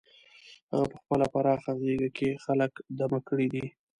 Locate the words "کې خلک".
2.17-2.71